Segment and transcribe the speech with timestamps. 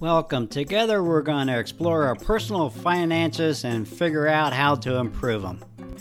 [0.00, 0.48] Welcome.
[0.48, 5.60] Together, we're going to explore our personal finances and figure out how to improve them.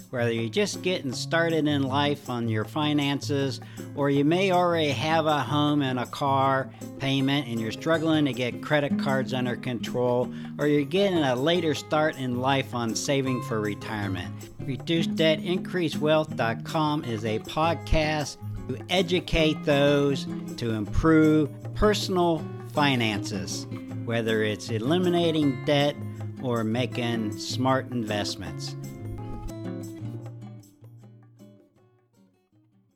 [0.09, 3.59] Whether you're just getting started in life on your finances,
[3.97, 8.31] or you may already have a home and a car payment and you're struggling to
[8.31, 13.43] get credit cards under control, or you're getting a later start in life on saving
[13.43, 14.33] for retirement.
[14.61, 18.37] Reduce Debt Increase Wealth.com is a podcast
[18.69, 20.25] to educate those
[20.55, 22.41] to improve personal
[22.71, 23.67] finances
[24.09, 25.95] whether it's eliminating debt
[26.41, 28.75] or making smart investments.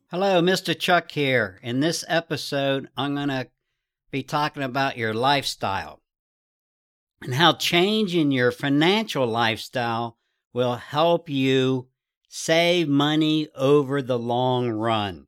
[0.10, 0.76] Hello, Mr.
[0.76, 1.60] Chuck here.
[1.62, 3.48] In this episode, I'm going to
[4.10, 6.02] be talking about your lifestyle
[7.22, 10.18] and how changing your financial lifestyle
[10.52, 11.90] will help you
[12.28, 15.28] save money over the long run.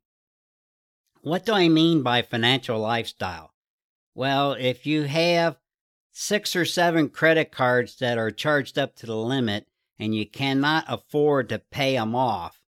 [1.21, 3.51] What do I mean by financial lifestyle?
[4.15, 5.57] Well, if you have
[6.17, 9.67] six or seven credit cards that are charged up to the limit
[9.99, 12.61] and you cannot afford to pay them off.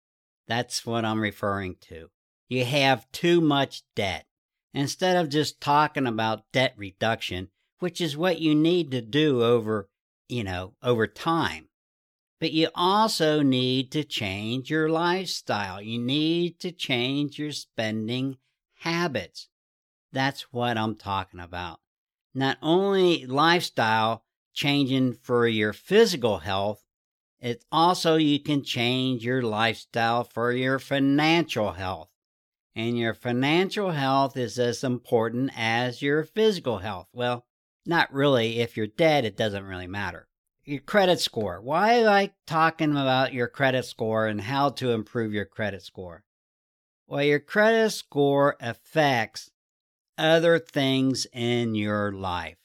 [0.49, 2.11] That's what I'm referring to.
[2.49, 4.27] You have too much debt.
[4.75, 9.89] Instead of just talking about debt reduction, which is what you need to do over,
[10.29, 11.69] you know, over time.
[12.41, 15.81] But you also need to change your lifestyle.
[15.81, 18.39] You need to change your spending
[18.81, 19.49] habits.
[20.13, 21.79] That's what I'm talking about
[22.37, 26.85] not only lifestyle changing for your physical health,
[27.41, 32.09] it's also you can change your lifestyle for your financial health.
[32.75, 37.09] And your financial health is as important as your physical health.
[37.13, 37.47] Well,
[37.87, 38.61] not really.
[38.61, 40.29] If you're dead, it doesn't really matter.
[40.65, 41.61] Your credit score.
[41.63, 46.25] Why I like talking about your credit score and how to improve your credit score?
[47.07, 49.51] Well, your credit score affects
[50.19, 52.57] other things in your life.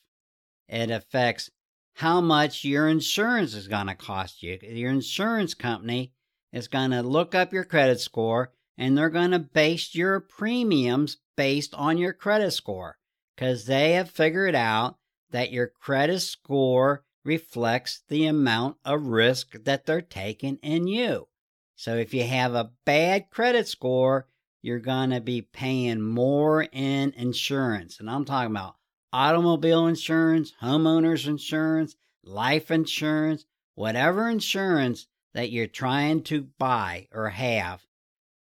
[0.68, 1.50] It affects
[1.96, 4.58] how much your insurance is going to cost you.
[4.62, 6.14] Your insurance company
[6.54, 11.18] is going to look up your credit score and they're going to base your premiums
[11.36, 12.98] based on your credit score
[13.36, 14.98] because they have figured out
[15.32, 21.28] that your credit score reflects the amount of risk that they're taking in you.
[21.76, 24.28] So if you have a bad credit score,
[24.62, 28.00] you're going to be paying more in insurance.
[28.00, 28.76] And I'm talking about
[29.12, 33.46] automobile insurance, homeowners insurance, life insurance,
[33.76, 37.82] whatever insurance that you're trying to buy or have,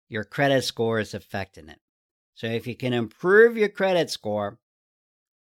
[0.09, 1.79] your credit score is affecting it.
[2.35, 4.59] So if you can improve your credit score,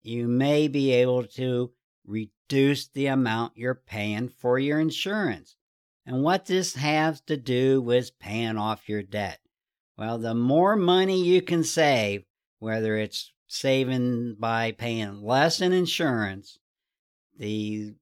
[0.04, 1.72] you may be able to
[2.06, 5.56] reduce the amount you're paying for your insurance.
[6.06, 9.40] And what this has to do with paying off your debt.
[10.00, 12.24] Well, the more money you can save,
[12.60, 16.58] whether it's saving by paying less in insurance,
[17.38, 17.96] the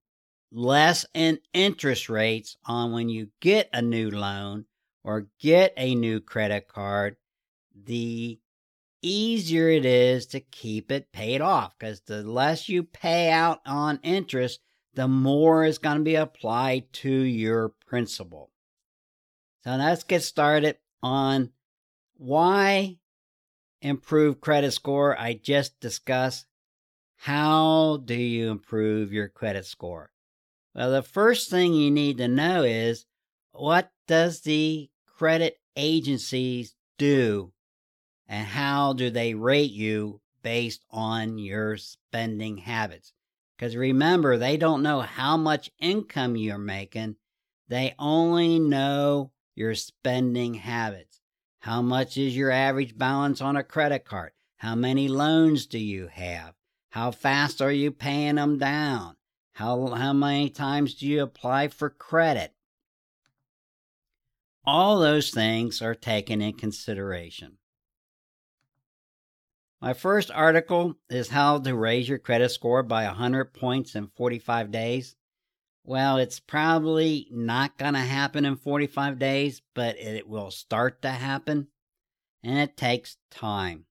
[0.52, 4.66] less in interest rates on when you get a new loan
[5.04, 7.16] or get a new credit card,
[7.74, 8.40] the
[9.02, 14.00] easier it is to keep it paid off because the less you pay out on
[14.04, 14.60] interest,
[14.94, 18.52] the more is going to be applied to your principal.
[19.64, 21.50] So let's get started on
[22.18, 22.98] why
[23.82, 25.18] improve credit score?
[25.20, 26.46] I just discussed.
[27.16, 30.12] How do you improve your credit score?
[30.76, 33.06] Well, the first thing you need to know is
[33.52, 37.52] what does the credit agencies do
[38.28, 43.14] and how do they rate you based on your spending habits?
[43.58, 47.16] Because remember, they don't know how much income you're making.
[47.68, 51.22] They only know your spending habits.
[51.60, 54.32] How much is your average balance on a credit card?
[54.58, 56.54] How many loans do you have?
[56.90, 59.16] How fast are you paying them down?
[59.54, 62.54] How, how many times do you apply for credit?
[64.66, 67.58] All those things are taken in consideration.
[69.82, 74.72] My first article is how to raise your credit score by 100 points in 45
[74.72, 75.16] days.
[75.88, 81.10] Well, it's probably not going to happen in 45 days, but it will start to
[81.12, 81.70] happen,
[82.44, 83.86] and it takes time.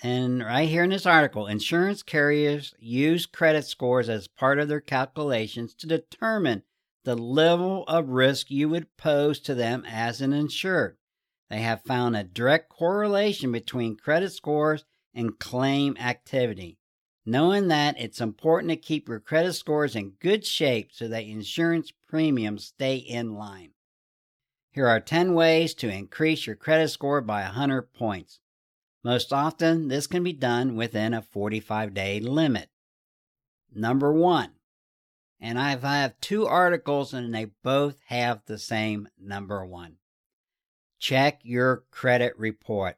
[0.00, 4.80] And right here in this article, insurance carriers use credit scores as part of their
[4.80, 6.62] calculations to determine
[7.02, 10.98] the level of risk you would pose to them as an insured.
[11.48, 16.78] They have found a direct correlation between credit scores and claim activity
[17.30, 21.92] knowing that it's important to keep your credit scores in good shape so that insurance
[22.08, 23.70] premiums stay in line.
[24.72, 28.40] Here are 10 ways to increase your credit score by 100 points.
[29.02, 32.68] Most often, this can be done within a 45 day limit.
[33.74, 34.50] Number one,
[35.40, 39.96] and I have two articles and they both have the same number one.
[40.98, 42.96] Check your credit report.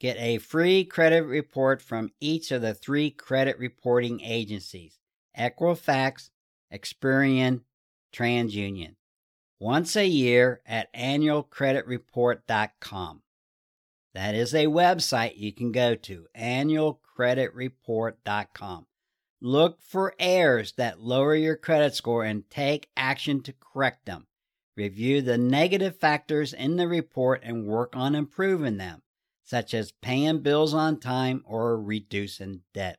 [0.00, 5.00] Get a free credit report from each of the three credit reporting agencies
[5.36, 6.30] Equifax,
[6.72, 7.62] Experian,
[8.12, 8.94] TransUnion.
[9.58, 13.22] Once a year at annualcreditreport.com.
[14.14, 18.86] That is a website you can go to, annualcreditreport.com.
[19.40, 24.26] Look for errors that lower your credit score and take action to correct them.
[24.76, 29.02] Review the negative factors in the report and work on improving them,
[29.48, 32.98] such as paying bills on time or reducing debt.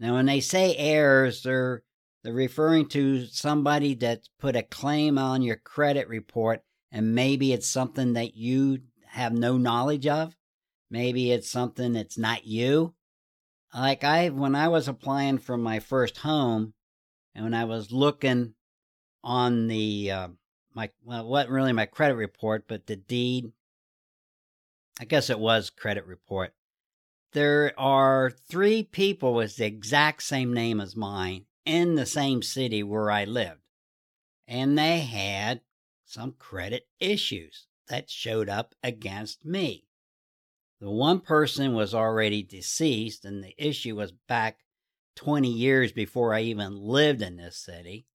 [0.00, 1.84] Now, when they say errors, they're,
[2.24, 7.68] they're referring to somebody that's put a claim on your credit report and maybe it's
[7.68, 10.34] something that you have no knowledge of.
[10.90, 12.94] Maybe it's something that's not you.
[13.72, 16.74] Like I, when I was applying for my first home,
[17.32, 18.54] and when I was looking
[19.22, 20.28] on the uh,
[20.74, 23.52] my well, wasn't really my credit report, but the deed.
[25.00, 26.54] I guess it was credit report.
[27.32, 32.82] There are three people with the exact same name as mine in the same city
[32.82, 33.62] where I lived,
[34.46, 35.62] and they had
[36.04, 39.88] some credit issues that showed up against me.
[40.80, 44.58] The one person was already deceased, and the issue was back
[45.16, 48.06] 20 years before I even lived in this city.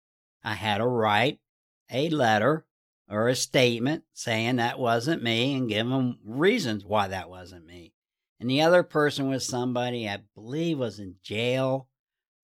[0.44, 1.40] I had to write
[1.90, 2.66] a letter
[3.10, 7.94] or a statement saying that wasn't me and give them reasons why that wasn't me.
[8.40, 11.88] And the other person was somebody I believe was in jail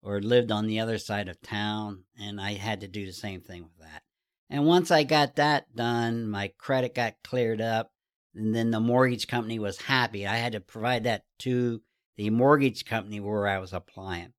[0.02, 3.40] or lived on the other side of town, and I had to do the same
[3.40, 4.02] thing with that.
[4.50, 7.92] And once I got that done, my credit got cleared up,
[8.34, 10.26] and then the mortgage company was happy.
[10.26, 11.80] I had to provide that to
[12.16, 14.32] the mortgage company where I was applying.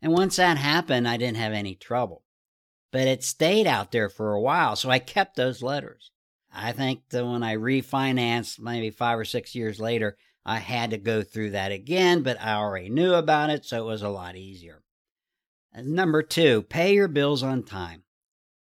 [0.00, 2.24] And once that happened, I didn't have any trouble.
[2.92, 6.10] But it stayed out there for a while, so I kept those letters.
[6.52, 10.98] I think that when I refinanced, maybe five or six years later, I had to
[10.98, 14.36] go through that again, but I already knew about it, so it was a lot
[14.36, 14.82] easier.
[15.74, 18.02] Number two, pay your bills on time.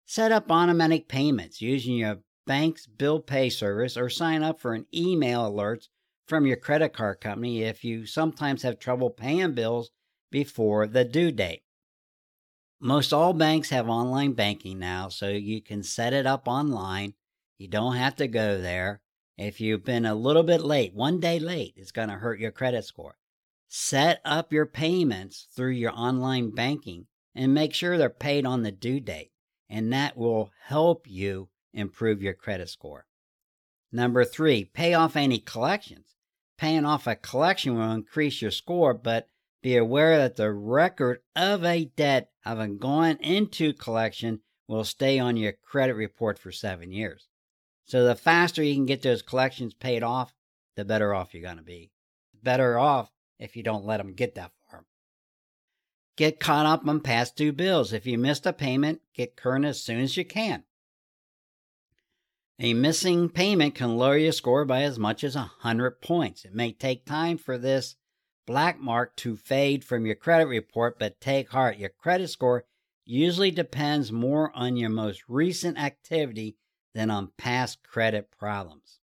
[0.05, 4.85] Set up automatic payments using your bank's bill pay service or sign up for an
[4.93, 5.87] email alerts
[6.27, 9.91] from your credit card company if you sometimes have trouble paying bills
[10.31, 11.61] before the due date.
[12.81, 17.13] Most all banks have online banking now, so you can set it up online.
[17.57, 19.01] You don't have to go there.
[19.37, 22.51] If you've been a little bit late, one day late, it's going to hurt your
[22.51, 23.17] credit score.
[23.67, 28.71] Set up your payments through your online banking and make sure they're paid on the
[28.71, 29.31] due date,
[29.69, 33.05] and that will help you improve your credit score.
[33.91, 36.15] Number three, pay off any collections.
[36.57, 39.27] Paying off a collection will increase your score, but
[39.61, 45.35] be aware that the record of a debt having gone into collection will stay on
[45.35, 47.27] your credit report for seven years.
[47.85, 50.33] So the faster you can get those collections paid off,
[50.75, 51.91] the better off you're going to be.
[52.41, 54.85] Better off if you don't let them get that far.
[56.15, 57.91] Get caught up on past due bills.
[57.91, 60.63] If you missed a payment, get current as soon as you can.
[62.59, 66.43] A missing payment can lower your score by as much as 100 points.
[66.45, 67.95] It may take time for this
[68.49, 71.77] black mark to fade from your credit report, but take heart.
[71.77, 72.65] Your credit score
[73.05, 76.57] usually depends more on your most recent activity
[76.95, 79.01] than on past credit problems.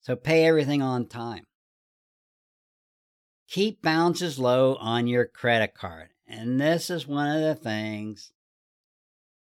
[0.00, 1.44] So pay everything on time.
[3.50, 6.08] Keep balances low on your credit card.
[6.26, 8.32] And this is one of the things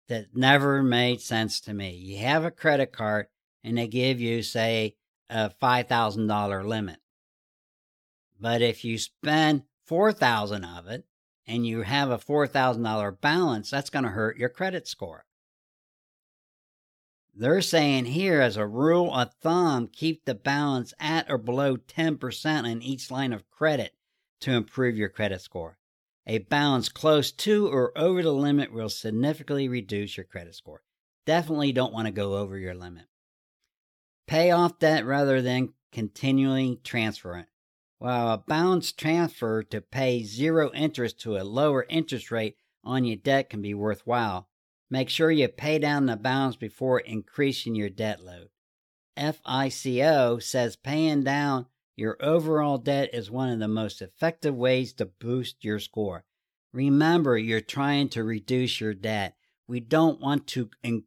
[0.07, 1.91] that never made sense to me.
[1.91, 3.27] You have a credit card
[3.65, 4.95] and they give you, say,
[5.29, 6.99] a $5,000 limit.
[8.43, 11.05] But if you spend 4000 of it
[11.47, 15.23] and you have a $4,000 balance, that's going to hurt your credit score.
[17.33, 22.69] They're saying here, as a rule of thumb, keep the balance at or below 10%
[22.69, 23.93] in each line of credit
[24.41, 25.77] to improve your credit score.
[26.27, 30.83] A balance close to or over the limit will significantly reduce your credit score.
[31.25, 33.05] Definitely don't want to go over your limit.
[34.27, 37.47] Pay off debt rather than continually transfer it.
[38.03, 43.15] While a balance transfer to pay zero interest to a lower interest rate on your
[43.15, 44.49] debt can be worthwhile,
[44.89, 48.49] make sure you pay down the balance before increasing your debt load.
[49.15, 55.05] FICO says paying down your overall debt is one of the most effective ways to
[55.05, 56.25] boost your score.
[56.73, 59.37] Remember, you're trying to reduce your debt.
[59.65, 61.05] We don't want to in-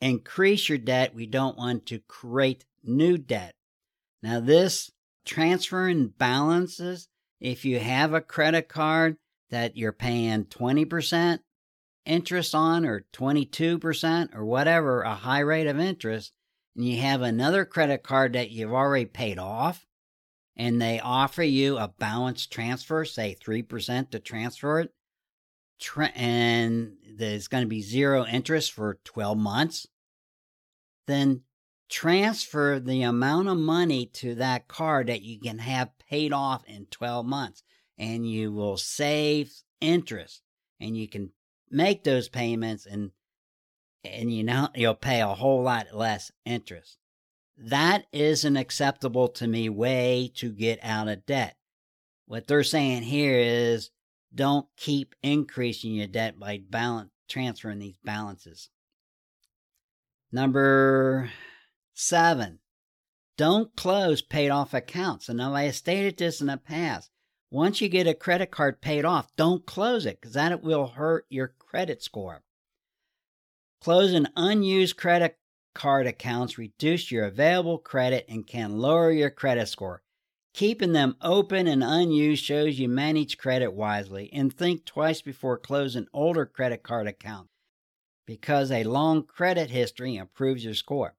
[0.00, 1.14] increase your debt.
[1.14, 3.54] We don't want to create new debt.
[4.20, 4.90] Now, this
[5.24, 7.08] transferring balances,
[7.40, 9.16] if you have a credit card
[9.50, 11.40] that you're paying 20%
[12.04, 16.32] interest on or 22% or whatever, a high rate of interest,
[16.74, 19.86] and you have another credit card that you've already paid off,
[20.56, 24.92] and they offer you a balance transfer, say 3% to transfer it,
[26.14, 29.86] and there's going to be zero interest for 12 months,
[31.06, 31.42] then
[31.92, 36.86] transfer the amount of money to that card that you can have paid off in
[36.86, 37.62] 12 months
[37.98, 40.40] and you will save interest
[40.80, 41.30] and you can
[41.70, 43.10] make those payments and
[44.04, 46.96] and you know you'll pay a whole lot less interest.
[47.58, 51.56] That isn't acceptable to me way to get out of debt.
[52.24, 53.90] What they're saying here is
[54.34, 58.70] don't keep increasing your debt by balance transferring these balances.
[60.32, 61.30] Number
[62.04, 62.58] Seven,
[63.36, 65.28] don't close paid off accounts.
[65.28, 67.12] And I stated this in the past.
[67.48, 71.26] Once you get a credit card paid off, don't close it because that will hurt
[71.28, 72.42] your credit score.
[73.80, 75.38] Closing unused credit
[75.76, 80.02] card accounts reduce your available credit and can lower your credit score.
[80.54, 86.08] Keeping them open and unused shows you manage credit wisely and think twice before closing
[86.12, 87.52] older credit card accounts
[88.26, 91.14] because a long credit history improves your score.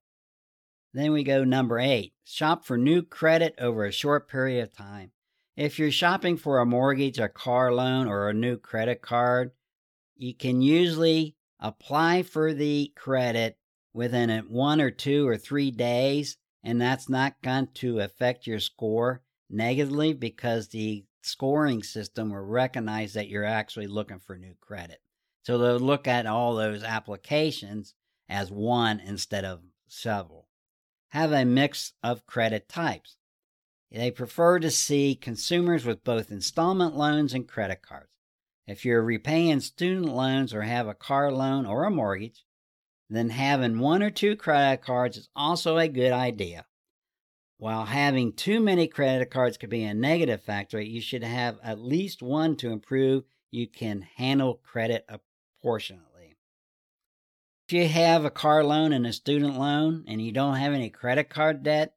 [0.93, 5.11] Then we go number eight shop for new credit over a short period of time.
[5.55, 9.51] If you're shopping for a mortgage, a car loan, or a new credit card,
[10.15, 13.57] you can usually apply for the credit
[13.93, 19.21] within one or two or three days, and that's not going to affect your score
[19.49, 24.99] negatively because the scoring system will recognize that you're actually looking for new credit.
[25.43, 27.93] So they'll look at all those applications
[28.29, 30.42] as one instead of several
[31.13, 33.17] have a mix of credit types.
[33.91, 38.09] They prefer to see consumers with both installment loans and credit cards.
[38.65, 42.43] If you're repaying student loans or have a car loan or a mortgage,
[43.11, 46.65] then having one or two credit cards is also a good idea.
[47.59, 51.79] While having too many credit cards could be a negative factor, you should have at
[51.79, 56.12] least one to improve you can handle credit apportionately.
[57.65, 60.89] If you have a car loan and a student loan and you don't have any
[60.89, 61.93] credit card debt,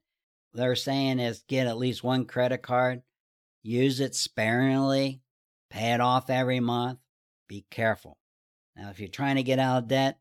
[0.53, 3.01] they're saying is get at least one credit card,
[3.63, 5.21] use it sparingly,
[5.69, 6.99] pay it off every month.
[7.49, 8.17] Be careful.
[8.77, 10.19] Now, if you're trying to get out of debt,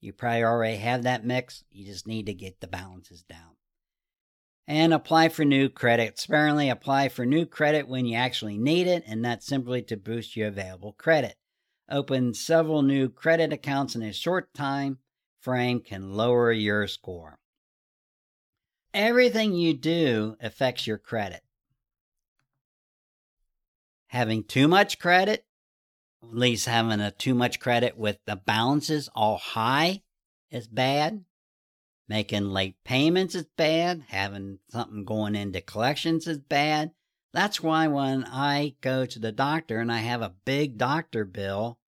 [0.00, 1.64] you probably already have that mix.
[1.70, 3.56] You just need to get the balances down.
[4.66, 6.18] And apply for new credit.
[6.18, 10.36] Sparingly apply for new credit when you actually need it, and not simply to boost
[10.36, 11.36] your available credit
[11.90, 14.98] open several new credit accounts in a short time
[15.40, 17.38] frame can lower your score.
[18.92, 21.42] Everything you do affects your credit.
[24.08, 25.44] Having too much credit,
[26.22, 30.02] at least having a too much credit with the balances all high
[30.50, 31.24] is bad.
[32.08, 34.04] Making late payments is bad.
[34.08, 36.92] Having something going into collections is bad.
[37.32, 41.78] That's why when I go to the doctor and I have a big doctor bill,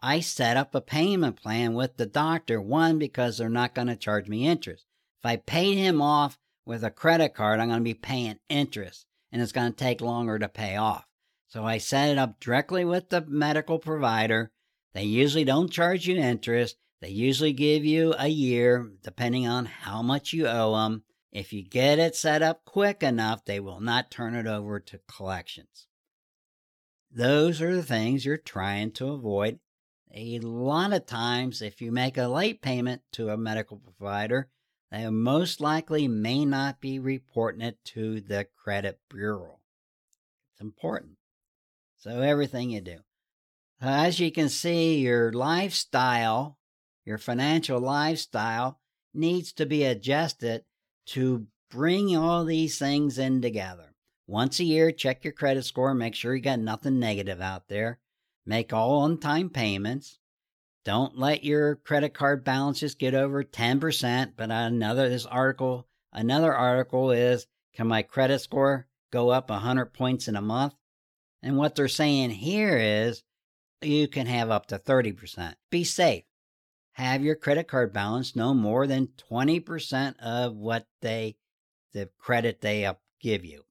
[0.00, 2.60] I set up a payment plan with the doctor.
[2.60, 4.86] One, because they're not going to charge me interest.
[5.20, 9.06] If I paid him off with a credit card, I'm going to be paying interest
[9.30, 11.04] and it's going to take longer to pay off.
[11.48, 14.50] So I set it up directly with the medical provider.
[14.94, 16.76] They usually don't charge you interest.
[17.00, 21.04] They usually give you a year, depending on how much you owe them.
[21.30, 25.00] If you get it set up quick enough, they will not turn it over to
[25.06, 25.86] collections.
[27.10, 29.60] Those are the things you're trying to avoid.
[30.14, 34.48] A lot of times, if you make a late payment to a medical provider,
[34.90, 39.58] they most likely may not be reporting it to the credit bureau.
[40.52, 41.18] It's important.
[41.98, 42.98] So, everything you do.
[43.80, 46.58] As you can see, your lifestyle,
[47.04, 48.80] your financial lifestyle,
[49.12, 50.64] needs to be adjusted
[51.08, 53.94] to bring all these things in together.
[54.26, 57.98] Once a year, check your credit score, make sure you got nothing negative out there.
[58.44, 60.18] Make all on time payments.
[60.84, 64.32] Don't let your credit card balances get over 10%.
[64.36, 70.28] But another, this article, another article is can my credit score go up 100 points
[70.28, 70.74] in a month?
[71.42, 73.22] And what they're saying here is
[73.80, 75.54] you can have up to 30%.
[75.70, 76.24] Be safe
[77.02, 81.36] have your credit card balance no more than 20% of what they
[81.92, 82.90] the credit they
[83.20, 83.64] give you.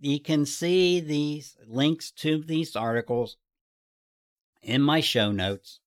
[0.00, 3.36] You can see these links to these articles
[4.62, 5.80] in my show notes.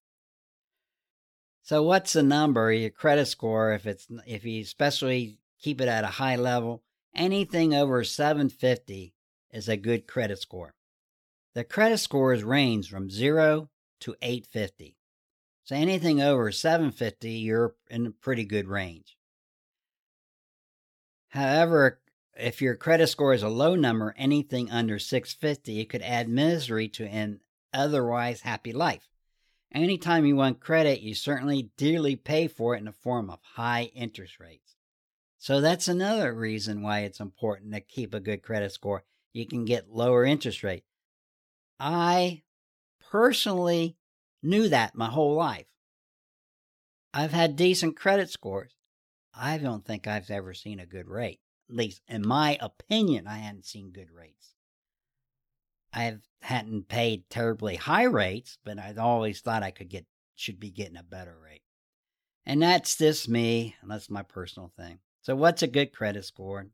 [1.64, 6.04] So what's the number your credit score if it's if you especially keep it at
[6.04, 6.84] a high level
[7.16, 9.14] anything over 750
[9.52, 10.76] is a good credit score.
[11.54, 13.70] The credit scores range from 0
[14.02, 14.96] to 850.
[15.64, 19.18] So anything over 750, you're in a pretty good range.
[21.30, 22.02] However,
[22.38, 26.88] if your credit score is a low number, anything under 650, it could add misery
[26.90, 27.40] to an
[27.74, 29.08] otherwise happy life.
[29.74, 33.92] Anytime you want credit, you certainly dearly pay for it in the form of high
[33.96, 34.76] interest rates.
[35.38, 39.04] So that's another reason why it's important to keep a good credit score.
[39.34, 40.84] You can get lower interest rate.
[41.80, 42.44] I
[43.12, 43.98] personally
[44.42, 45.68] knew that my whole life.
[47.14, 48.72] I've had decent credit scores.
[49.34, 51.42] I don't think I've ever seen a good rate.
[51.70, 54.56] At least in my opinion, I hadn't seen good rates.
[55.94, 60.72] I hadn't paid terribly high rates, but I'd always thought I could get should be
[60.72, 61.62] getting a better rate.
[62.46, 63.76] And that's just me.
[63.82, 65.00] and That's my personal thing.
[65.22, 66.68] So what's a good credit score?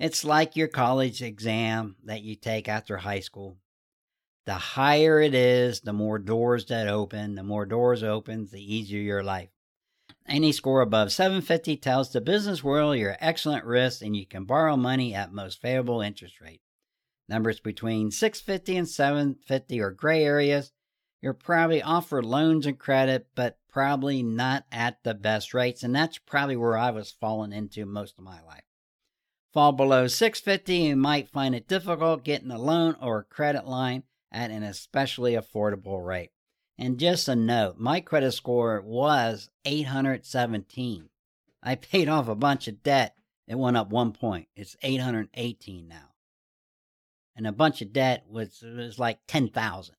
[0.00, 3.58] It's like your college exam that you take after high school.
[4.46, 7.34] The higher it is, the more doors that open.
[7.34, 9.48] The more doors opens, the easier your life.
[10.26, 14.76] Any score above 750 tells the business world you're excellent risk and you can borrow
[14.76, 16.60] money at most favorable interest rate.
[17.26, 20.72] Numbers between 650 and 750 are gray areas.
[21.22, 26.18] You're probably offered loans and credit, but probably not at the best rates, and that's
[26.18, 28.64] probably where I was falling into most of my life.
[29.54, 34.02] Fall below 650, you might find it difficult getting a loan or a credit line
[34.34, 36.32] at an especially affordable rate.
[36.76, 41.08] And just a note, my credit score was 817.
[41.62, 43.16] I paid off a bunch of debt.
[43.46, 44.48] It went up one point.
[44.56, 46.14] It's 818 now
[47.36, 49.96] and a bunch of debt was was like ten thousand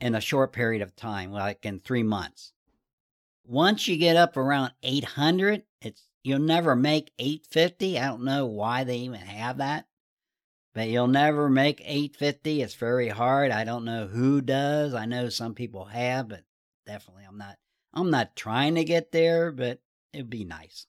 [0.00, 2.52] in a short period of time, like in three months.
[3.44, 7.98] Once you get up around eight hundred, it's you'll never make eight fifty.
[7.98, 9.86] I don't know why they even have that,
[10.74, 12.62] but you'll never make eight fifty.
[12.62, 13.50] It's very hard.
[13.50, 14.94] I don't know who does.
[14.94, 16.44] I know some people have, but
[16.86, 17.56] definitely I'm not.
[17.92, 19.80] I'm not trying to get there, but
[20.12, 20.86] it'd be nice.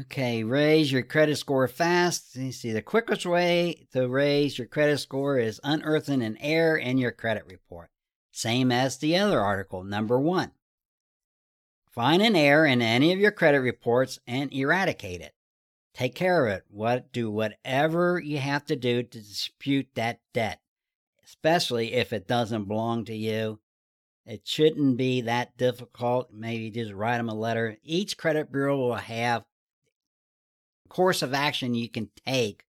[0.00, 2.34] Okay, raise your credit score fast.
[2.34, 6.98] You see, the quickest way to raise your credit score is unearthing an error in
[6.98, 7.90] your credit report.
[8.32, 10.50] Same as the other article, number one.
[11.92, 15.32] Find an error in any of your credit reports and eradicate it.
[15.94, 16.64] Take care of it.
[16.68, 20.60] What do whatever you have to do to dispute that debt,
[21.24, 23.60] especially if it doesn't belong to you.
[24.26, 26.32] It shouldn't be that difficult.
[26.32, 27.76] Maybe just write them a letter.
[27.82, 29.44] Each credit bureau will have
[30.94, 32.64] course of action you can take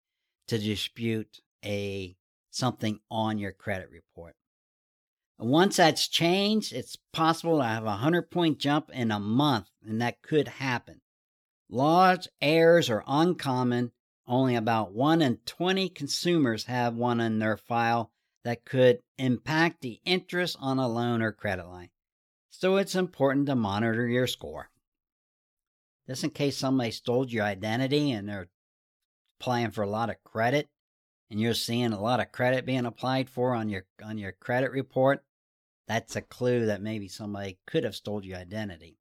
[0.47, 2.15] to dispute a
[2.49, 4.35] something on your credit report.
[5.37, 10.01] Once that's changed, it's possible to have a 100 point jump in a month, and
[10.01, 11.01] that could happen.
[11.75, 13.91] Large errors are uncommon.
[14.25, 18.13] Only about 1 in 20 consumers have one in their file
[18.45, 21.89] that could impact the interest on a loan or credit line.
[22.49, 24.69] So it's important to monitor your score.
[26.07, 28.47] Just in case somebody stole your identity and they're
[29.37, 30.69] applying for a lot of credit
[31.29, 34.71] and you're seeing a lot of credit being applied for on your on your credit
[34.71, 35.25] report,
[35.89, 38.97] that's a clue that maybe somebody could have stole your identity.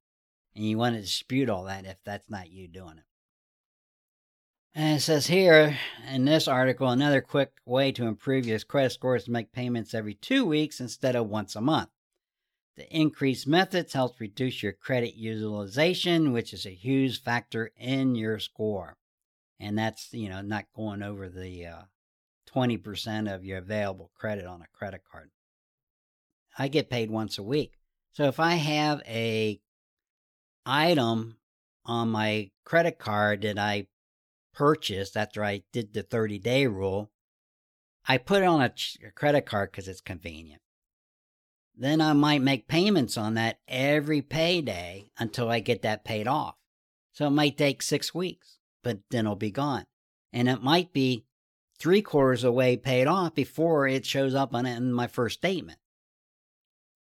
[0.55, 3.03] And you want to dispute all that if that's not you doing it.
[4.77, 5.77] And it says here
[6.11, 9.93] in this article, another quick way to improve your credit score is to make payments
[9.93, 11.89] every two weeks instead of once a month.
[12.75, 18.37] The increased methods helps reduce your credit utilization, which is a huge factor in your
[18.37, 18.97] score.
[19.61, 21.81] And that's, you know, not going over the uh,
[22.53, 25.31] 20% of your available credit on a credit card.
[26.57, 27.79] I get paid once a week.
[28.11, 29.61] So if I have a
[30.65, 31.37] item
[31.85, 33.87] on my credit card that I
[34.53, 37.11] purchased after I did the 30 day rule,
[38.07, 38.73] I put it on a,
[39.05, 40.61] a credit card because it's convenient
[41.77, 46.55] then I might make payments on that every payday until I get that paid off.
[47.11, 49.85] So it might take six weeks, but then it'll be gone.
[50.31, 51.25] And it might be
[51.79, 55.79] three quarters away paid off before it shows up on in my first statement.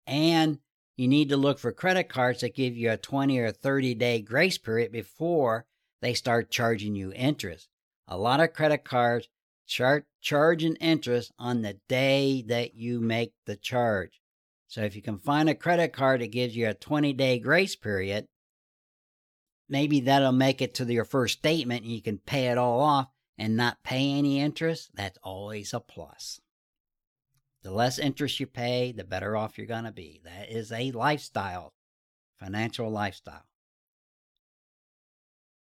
[0.06, 0.60] And
[0.96, 4.22] you need to look for credit cards that give you a 20 or 30 day
[4.22, 5.66] grace period before
[6.02, 7.70] they start charging you interest.
[8.08, 9.28] A lot of credit cards
[9.66, 14.22] start charging interest on the day that you make the charge.
[14.68, 17.76] So if you can find a credit card that gives you a 20 day grace
[17.76, 18.28] period,
[19.70, 23.08] maybe that'll make it to your first statement and you can pay it all off
[23.38, 24.92] and not pay any interest.
[24.94, 26.40] That's always a plus.
[27.64, 30.22] The less interest you pay, the better off you're going to be.
[30.26, 31.74] That is a lifestyle,
[32.38, 33.46] financial lifestyle.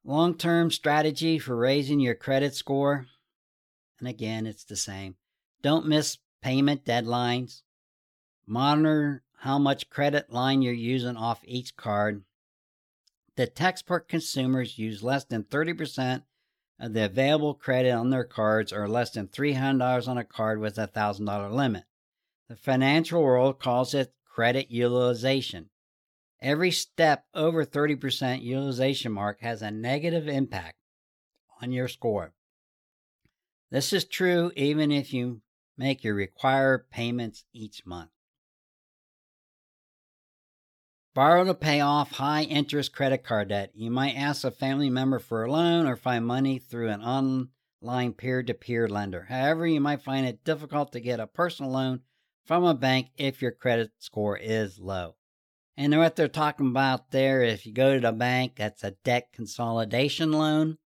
[0.05, 3.07] Long term strategy for raising your credit score.
[3.99, 5.17] And again, it's the same.
[5.63, 7.63] Don't miss payment deadlines.
[8.47, 12.23] Monitor how much credit line you're using off each card.
[13.37, 16.23] The textbook consumers use less than 30% of
[16.81, 20.79] Uh, the available credit on their cards or less than $300 on a card with
[20.79, 21.85] a $1,000 limit.
[22.49, 25.71] The financial world calls it credit utilization.
[26.41, 30.77] Every step over 30% utilization mark has a negative impact
[31.61, 32.33] on your score.
[33.71, 35.43] This is true even if you
[35.77, 38.11] make your required payments each month.
[41.19, 43.73] Borrow to pay off high interest credit card debt.
[43.75, 48.13] You might ask a family member for a loan or find money through an online
[48.13, 49.27] peer to peer lender.
[49.29, 52.03] However, you might find it difficult to get a personal loan
[52.47, 55.17] from a bank if your credit score is low.
[55.77, 59.31] And what they're talking about there, if you go to the bank, that's a debt
[59.33, 60.79] consolidation loan.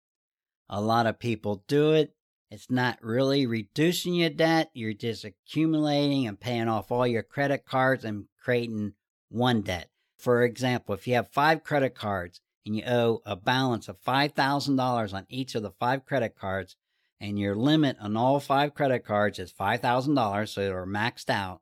[0.69, 2.15] A lot of people do it.
[2.53, 4.71] It's not really reducing your debt.
[4.75, 8.93] You're just accumulating and paying off all your credit cards and creating
[9.29, 9.91] one debt.
[10.21, 15.15] For example, if you have five credit cards and you owe a balance of $5,000
[15.15, 16.77] on each of the five credit cards,
[17.21, 21.61] and your limit on all five credit cards is $5,000, so they're maxed out,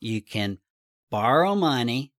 [0.00, 0.58] you can
[1.10, 2.12] borrow money.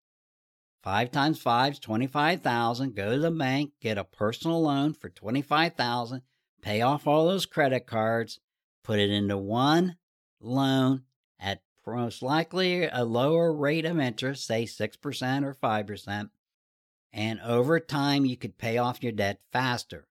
[0.82, 2.94] Five times five is 25,000.
[2.94, 6.22] Go to the bank, get a personal loan for 25,000,
[6.60, 8.40] pay off all those credit cards,
[8.82, 9.96] put it into one
[10.40, 11.02] loan
[11.86, 16.30] most likely a lower rate of interest, say 6% or 5%.
[17.12, 20.06] And over time, you could pay off your debt faster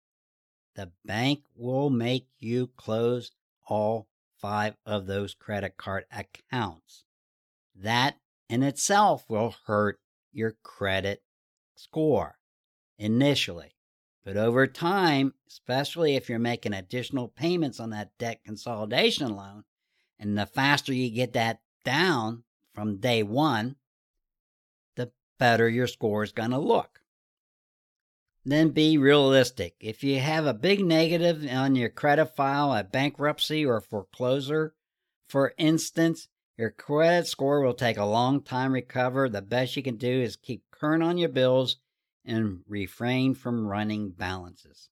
[0.75, 3.31] the bank will make you close
[3.67, 4.07] all
[4.39, 7.03] five of those credit card accounts.
[7.75, 8.17] That
[8.49, 9.99] in itself will hurt
[10.31, 11.23] your credit
[11.75, 12.38] score
[12.97, 13.75] initially.
[14.23, 19.63] But over time, especially if you're making additional payments on that debt consolidation loan,
[20.21, 23.75] and the faster you get that down from day one,
[24.95, 27.01] the better your score is going to look
[28.45, 29.75] then be realistic.
[29.79, 34.73] If you have a big negative on your credit file, a bankruptcy or foreclosure,
[35.27, 39.29] for instance, your credit score will take a long time to recover.
[39.29, 41.77] The best you can do is keep current on your bills
[42.25, 44.89] and refrain from running balances.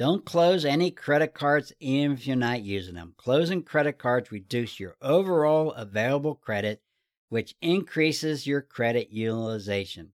[0.00, 3.12] Don't close any credit cards even if you're not using them.
[3.18, 6.80] Closing credit cards reduce your overall available credit,
[7.28, 10.12] which increases your credit utilization.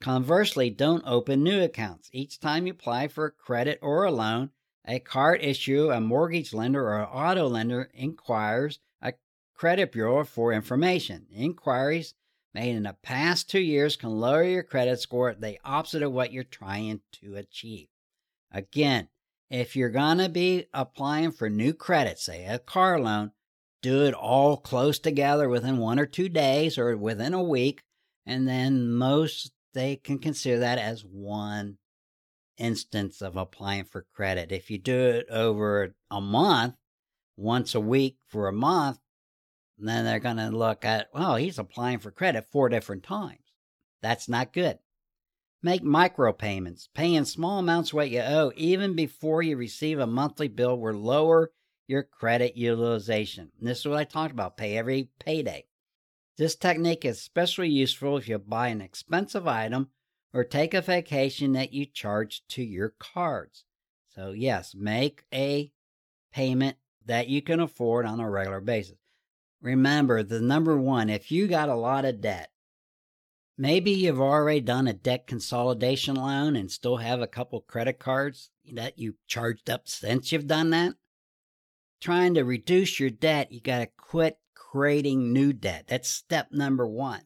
[0.00, 2.10] Conversely, don't open new accounts.
[2.12, 4.50] Each time you apply for a credit or a loan,
[4.84, 9.12] a card issuer, a mortgage lender, or an auto lender inquires a
[9.54, 11.26] credit bureau for information.
[11.32, 12.14] Inquiries
[12.52, 16.32] made in the past two years can lower your credit score, the opposite of what
[16.32, 17.86] you're trying to achieve.
[18.50, 19.06] Again,
[19.50, 23.32] if you're going to be applying for new credit, say a car loan,
[23.82, 27.82] do it all close together within one or two days or within a week.
[28.24, 31.78] And then most they can consider that as one
[32.58, 34.52] instance of applying for credit.
[34.52, 36.74] If you do it over a month,
[37.36, 38.98] once a week for a month,
[39.78, 43.38] then they're going to look at, well, he's applying for credit four different times.
[44.02, 44.78] That's not good.
[45.62, 46.88] Make micropayments.
[46.94, 51.50] Paying small amounts what you owe even before you receive a monthly bill will lower
[51.86, 53.50] your credit utilization.
[53.58, 54.56] And this is what I talked about.
[54.56, 55.66] Pay every payday.
[56.38, 59.90] This technique is especially useful if you buy an expensive item
[60.32, 63.64] or take a vacation that you charge to your cards.
[64.14, 65.72] So, yes, make a
[66.32, 68.96] payment that you can afford on a regular basis.
[69.60, 72.50] Remember, the number one, if you got a lot of debt,
[73.60, 78.50] maybe you've already done a debt consolidation loan and still have a couple credit cards
[78.72, 80.94] that you charged up since you've done that.
[82.00, 85.84] Trying to reduce your debt, you got to quit creating new debt.
[85.88, 87.20] That's step number one.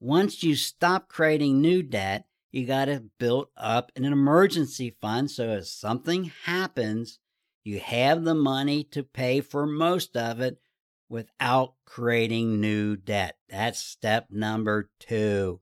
[0.00, 5.50] Once you stop creating new debt, you got to build up an emergency fund so
[5.50, 7.18] if something happens,
[7.62, 10.58] you have the money to pay for most of it
[11.08, 13.36] without creating new debt.
[13.48, 15.60] That's step number two.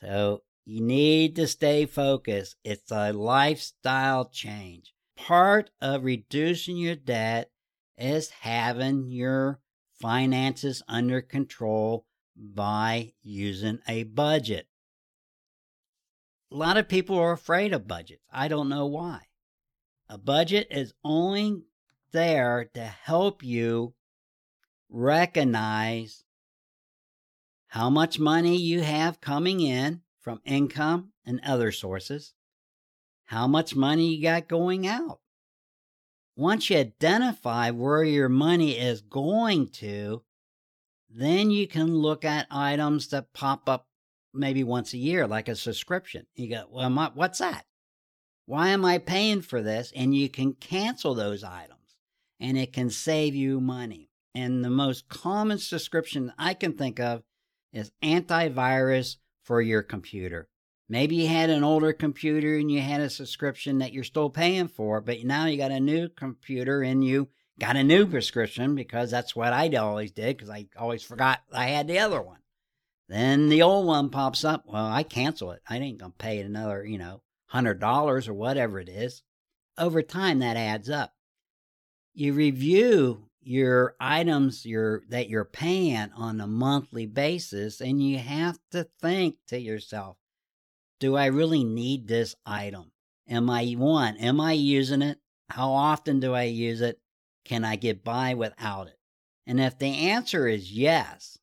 [0.00, 2.56] So you need to stay focused.
[2.64, 4.94] It's a lifestyle change.
[5.16, 7.50] Part of reducing your debt
[7.98, 9.60] is having your
[10.00, 12.06] finances under control
[12.36, 14.66] by using a budget.
[16.52, 18.24] A lot of people are afraid of budgets.
[18.32, 19.20] I don't know why.
[20.08, 21.62] A budget is only
[22.12, 23.94] there to help you
[24.90, 26.24] recognize
[27.68, 32.34] how much money you have coming in from income and other sources,
[33.26, 35.20] how much money you got going out.
[36.40, 40.22] once you identify where your money is going to,
[41.10, 43.86] then you can look at items that pop up
[44.32, 46.26] maybe once a year, like a subscription.
[46.34, 47.66] You go, well, what's that?
[48.46, 49.92] Why am I paying for this?
[49.94, 51.96] And you can cancel those items
[52.38, 54.09] and it can save you money.
[54.34, 57.22] And the most common subscription I can think of
[57.72, 60.48] is antivirus for your computer.
[60.88, 64.68] Maybe you had an older computer and you had a subscription that you're still paying
[64.68, 67.28] for, but now you got a new computer and you
[67.60, 71.66] got a new prescription because that's what I always did because I always forgot I
[71.66, 72.40] had the other one.
[73.08, 74.64] Then the old one pops up.
[74.66, 75.62] Well, I cancel it.
[75.68, 79.22] I ain't going to pay another, you know, $100 or whatever it is.
[79.78, 81.12] Over time, that adds up.
[82.14, 88.58] You review your items your, that you're paying on a monthly basis, and you have
[88.72, 90.16] to think to yourself,
[90.98, 92.92] do I really need this item?
[93.28, 94.16] Am I one?
[94.18, 95.18] Am I using it?
[95.48, 97.00] How often do I use it?
[97.44, 98.98] Can I get by without it?
[99.46, 101.38] And if the answer is yes,